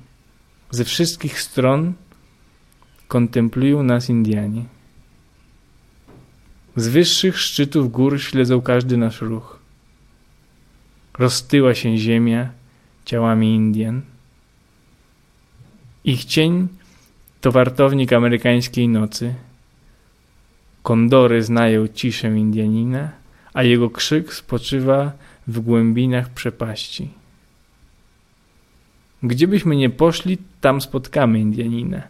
[0.70, 1.92] ze wszystkich stron
[3.08, 4.64] kontemplują nas Indianie.
[6.76, 9.55] Z wyższych szczytów gór śledzą każdy nasz ruch.
[11.18, 12.50] Roztyła się ziemia
[13.04, 14.02] ciałami Indian.
[16.04, 16.68] Ich cień
[17.40, 19.34] to wartownik amerykańskiej nocy.
[20.82, 23.10] Kondory znają ciszę Indianina,
[23.54, 25.12] a jego krzyk spoczywa
[25.46, 27.08] w głębinach przepaści.
[29.22, 32.02] Gdziebyśmy nie poszli, tam spotkamy Indianina.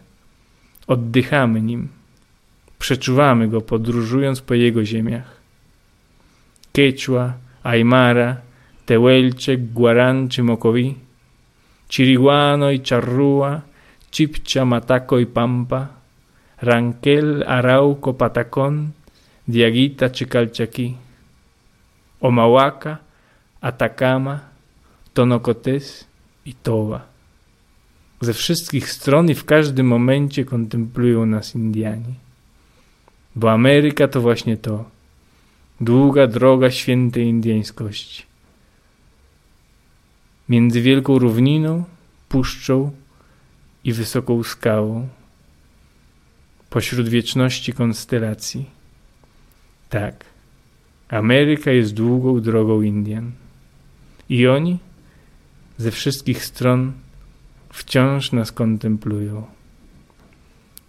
[0.87, 1.87] Oddychamy nim.
[2.79, 5.37] Przeczuwamy go, podróżując po jego ziemiach.
[6.73, 7.33] Quechua,
[7.63, 8.46] Aymara,
[8.87, 10.95] Tehuelche, Guarán czy Mocoví,
[11.89, 13.61] Chiriguano y Charrúa,
[14.11, 15.89] Chipcha, Mataco y Pampa,
[16.61, 18.93] Ranquel, Arauco, Patacón,
[19.47, 20.95] Diaguita czy Calchaquí,
[22.21, 22.97] Omahuaca,
[23.61, 24.39] Atacama,
[25.13, 26.07] Tonocotés
[26.45, 27.01] i Toba.
[28.21, 32.13] Ze wszystkich stron i w każdym momencie kontemplują nas Indianie.
[33.35, 34.85] Bo Ameryka to właśnie to.
[35.81, 38.26] Długa droga świętej indyjskości.
[40.49, 41.83] Między wielką równiną,
[42.29, 42.91] puszczą
[43.83, 45.07] i wysoką skałą.
[46.69, 48.65] Pośród wieczności konstelacji.
[49.89, 50.25] Tak,
[51.09, 53.31] Ameryka jest długą drogą Indian.
[54.29, 54.79] I oni
[55.77, 56.93] ze wszystkich stron
[57.69, 59.45] wciąż nas kontemplują.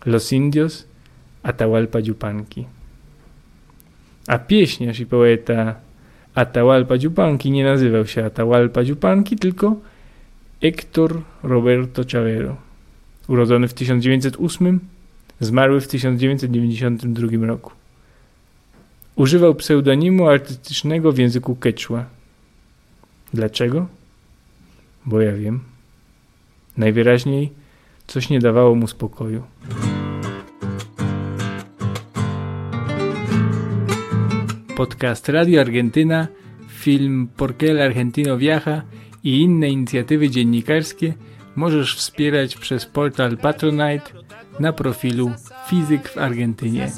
[0.06, 0.86] Los Indios
[1.42, 2.64] Atahualpa Yupanqui.
[4.26, 5.74] A pieśniarz i poeta
[6.38, 9.76] Atahualpa Yupanqui nie nazywał się Atahualpa Yupanqui, tylko
[10.62, 12.56] Héctor Roberto Chavero.
[13.28, 14.80] Urodzony w 1908,
[15.40, 17.72] zmarły w 1992 roku.
[19.16, 22.04] Używał pseudonimu artystycznego w języku quechua.
[23.34, 23.86] Dlaczego?
[25.06, 25.60] Bo ja wiem.
[26.76, 27.52] Najwyraźniej
[28.06, 29.42] coś nie dawało mu spokoju.
[34.78, 36.30] Podcast Radio Argentyna,
[36.68, 38.84] film Por qué el Argentino viaja
[39.22, 41.14] i inne inicjatywy dziennikarskie
[41.56, 44.10] możesz wspierać przez portal Patronite
[44.60, 45.32] na profilu
[45.68, 46.90] Fizyk w Argentynie.